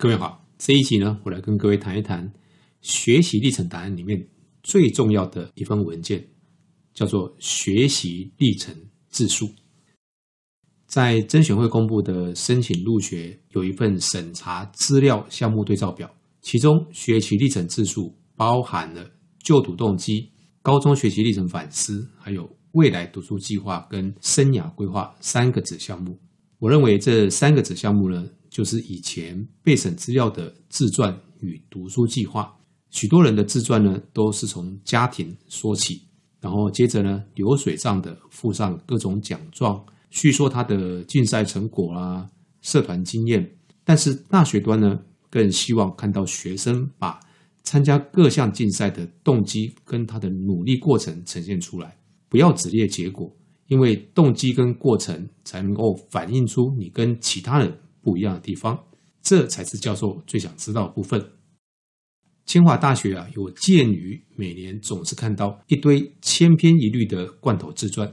[0.00, 2.32] 各位好，这一集呢，我来跟各位谈一谈
[2.80, 4.26] 学习历程档案里面
[4.62, 6.26] 最重要的一份文件，
[6.94, 8.74] 叫做学习历程
[9.10, 9.50] 自述。
[10.86, 16.10] 在甄选会公布的申请入学有一份审查资料项目对照表，
[16.40, 19.04] 其中学习历程自述包含了
[19.44, 20.30] 就读动机、
[20.62, 26.18] 高中学习历程反思，还有未来读书计划跟生涯规划三个子项目。
[26.58, 32.54] 我认为这三个子项目呢，就是以前备审资料的自传与读书计划，
[32.90, 36.02] 许多人的自传呢都是从家庭说起，
[36.40, 42.28] 然后接着呢流水账的附上各种奖状，叙说他的竞赛成果啊、
[42.60, 43.56] 社团经验。
[43.84, 47.18] 但是大学端呢更希望看到学生把
[47.62, 51.96] 参加各项竞赛的动机跟他的努力过程呈现出来，
[52.28, 53.32] 不要只列结果，
[53.68, 57.78] 因为动机跟过程才能够反映出你跟其他人。
[58.02, 58.86] 不一样的地方，
[59.22, 61.32] 这才是教授最想知道的部分。
[62.46, 68.12] 清华大学啊，有鉴于每年总是看到一堆千篇一律的罐头自传，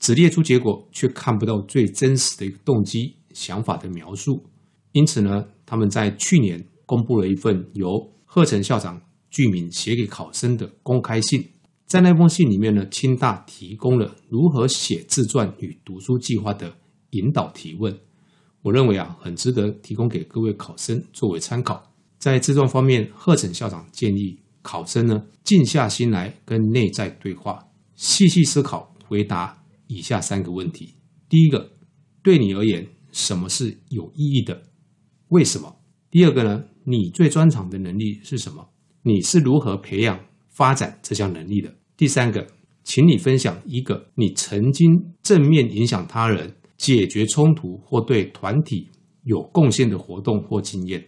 [0.00, 4.44] 只列出结果，却看不到最真实的一个动机、想法的描述。
[4.92, 11.44] 因此呢，他们在去年公布了一份由贺成校长具名写给考生的公开信。
[11.86, 16.76] 在那封信里面呢，清大提供了如何写自传与读书计划的
[17.10, 17.96] 引导提问。
[18.68, 21.90] 我认为啊，很值得提供给各位考生作为参考。
[22.18, 30.94] 在自传方面，贺成校长建议考生呢，静下心来跟内在对话，细细思考，回答以下三个问题：
[31.30, 31.70] 第一个，
[32.22, 34.60] 对你而言，什么是有意义的？
[35.28, 35.74] 为什么？
[36.10, 38.68] 第二个呢，你最专长的能力是什么？
[39.00, 41.74] 你是如何培养、发展这项能力的？
[41.96, 42.46] 第三个，
[42.84, 46.54] 请你分享一个你曾经正面影响他人。
[46.78, 48.88] 解决冲突或对团体
[49.24, 51.04] 有贡献的活动或经验，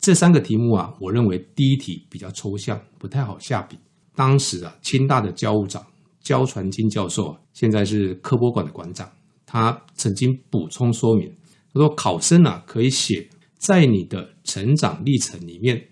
[0.00, 3.78] 这三个题目啊，我认为第一题比较抽象，不太好下笔。
[4.14, 5.86] 当时啊，清大的教务长
[6.20, 9.08] 焦传金教授啊，现在是科博馆的馆长，
[9.44, 11.30] 他曾经补充说明，
[11.72, 13.28] 他说考生啊可以写
[13.58, 15.88] 在你的成长历程里面，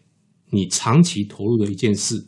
[0.51, 2.27] 你长期投入的一件事，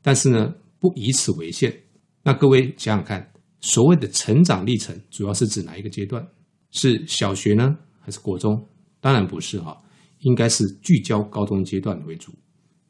[0.00, 1.82] 但是呢，不以此为限。
[2.22, 3.26] 那各位想想看。
[3.62, 6.26] 所谓的成长历程，主要是指哪一个阶段？
[6.70, 8.66] 是小学呢，还是国中？
[9.00, 9.80] 当然不是哈，
[10.20, 12.32] 应该是聚焦高中阶段为主，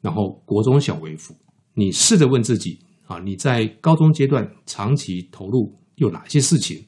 [0.01, 1.35] 然后国中小为辅。
[1.73, 6.85] 你试着问自己啊，你在高中阶段长期投入有哪些事情？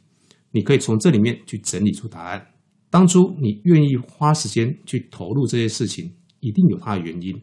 [0.51, 2.45] 你可以从这里面去整理出答案。
[2.89, 7.33] 当初你愿意花时间去投入这些事情，一定有它的原因。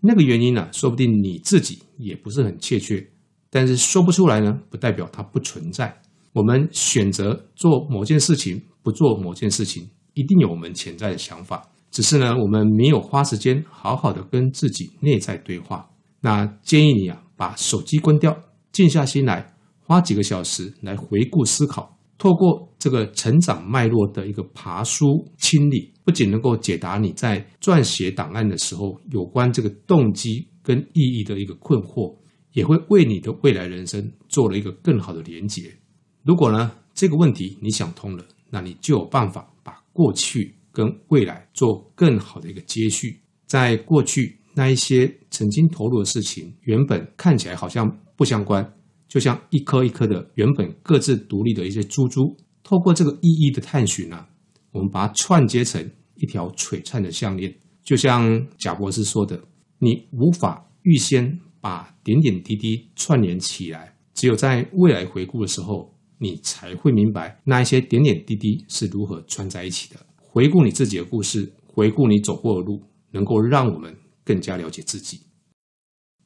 [0.00, 3.08] 那个原因呢，说不定你自己也不是很确切。
[3.50, 6.00] 但是说不出来呢，不代表它不存在。
[6.32, 11.62] 我们选择做某件事情，不做某件事情，一定有我们潜在的想法。
[11.90, 15.90] 只是呢，我们没有花时间好好的跟自己内在对话。
[16.20, 18.34] 那建议你啊，把手机关掉，
[18.72, 21.98] 静下心来，花几个小时来回顾思考。
[22.16, 32.16] 透过这个成长脉络的一个爬梳清理，不仅能够解答你在撰写档案的时候有关这个动机跟意义的一个困惑。
[32.52, 35.74] 也会为你的未来人生做了一个更好的连结。
[36.22, 43.20] 如果呢，这个问题你想通了，那你就有办法把过去跟未来做更好的一个接续。
[43.46, 48.72] 在过去那一些曾经投入的事情，原本看起来好像不相关，
[49.08, 54.26] 就像一颗一颗的原本各自独立的一些珠珠，透过这个意义的探寻呢，
[54.70, 57.54] 我们把它串接成一条璀璨的项链。
[57.82, 59.42] 就像贾博士说的
[59.78, 69.98] ：“你无法预先。”把点点滴滴串联起来，只有在未来回顾的时候，你才会明白那一些点点滴滴是如何串在一起的。
[70.16, 73.92] 回顾你自己的故事，回顾你走过的路，能够让我们
[74.24, 75.20] 更加了解自己。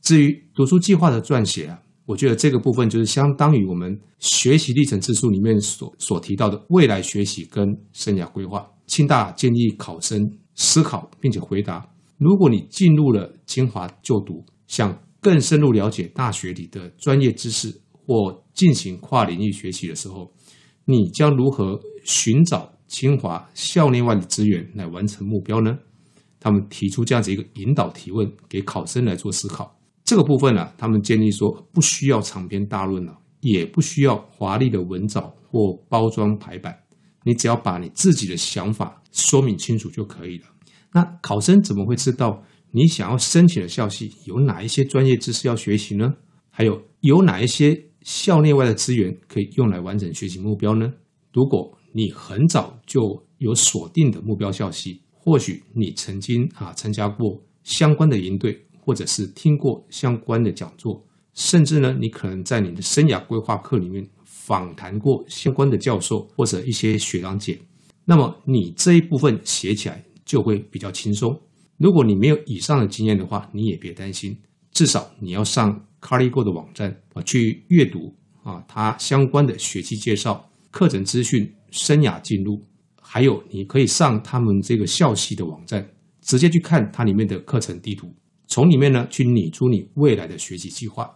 [0.02, 8.70] 至于读书计划的撰写啊，我觉得这个部分就是相当于我们学习历程自述里面所所提到的未来学习跟生涯规划。
[8.86, 10.20] 清大建议考生
[10.54, 20.32] 思考并且回答：如果你进入了清华就读，想更深入了解大学里的专业知识或进行跨领域学习的时候，
[20.85, 25.79] 你将如何寻找清华校内外的资源来完成目标呢？
[26.41, 29.79] 他们提出这样子一个引导提问给考生来做思考。
[30.05, 36.76] 这个部分呢、啊，他们建议说不需要长篇大论了，也不需要华丽的文藻或包装排版，
[37.25, 40.47] 你只要把你自己的想法说明清楚就可以了。
[40.93, 42.43] 那考生怎么会知道？
[42.70, 46.14] 你想要申请的校系有哪一些专业知识要学习呢？
[46.50, 50.94] 还有有哪一些校内外的资源可以用来完成学习目标呢？
[51.32, 61.05] 如果你很早就有锁定的目标校系，或许你曾经啊参加过相关的营队，或者是听过相关的讲座，
[61.35, 67.59] 甚至呢，你可能在你的生涯规划课里面访谈过相关的教授或者一些学长姐。
[68.05, 71.37] 那么你这一部分写起来就会比较轻松。
[71.76, 74.38] 如果你没有以上的经验的话，你也别担心，
[74.70, 78.14] 至少你要上 ColleGo 的网站啊去阅读
[78.44, 82.62] 啊它相关的学期介绍、课程资讯、生涯进入，
[83.03, 85.85] 还有你可以上他们这个校系的网站，
[86.20, 88.14] 直接去看它里面的课程地图，
[88.47, 91.11] 从里面呢去拟出你未来的学习计划。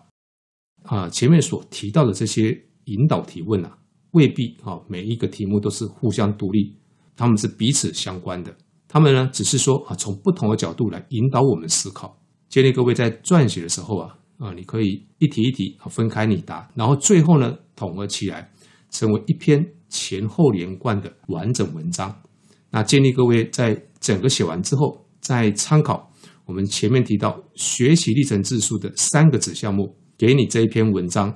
[0.82, 2.50] 啊，前面所提到的这些
[2.86, 3.78] 引导提问啊，
[4.12, 6.76] 未必啊每一个题目都是互相独立。
[7.14, 8.56] 他们是彼此相关的，
[8.88, 12.18] 他们呢只是说啊，从不同的角度来引导我们思考。
[12.48, 18.50] 建议各位在撰写的时候啊啊，你可以一题一题啊分开你答，然后最后呢统合起来，
[18.90, 22.12] 成为一篇前后连贯的完整文章。
[22.70, 26.10] 那建议各位在整个写完之后，再参考
[26.46, 31.32] 我们前面提到学习历程自述的三个子项目，给你这一篇文章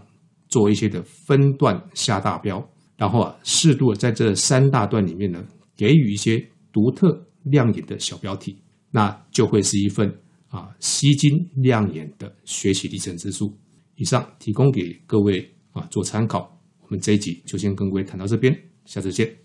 [0.49, 2.67] 做一些的分段下大标，
[2.97, 5.45] 然后啊适度的在这三大段里面呢。
[5.77, 6.39] 给予一些
[6.73, 8.57] 独特亮眼的小标题，
[8.93, 10.09] 那就会是一份
[10.55, 13.53] 啊吸睛亮眼的学习历程之书。
[13.97, 16.61] 以上提供给各位啊做参考。
[16.81, 19.44] 我们这一集就先跟各位谈到这边，下次见。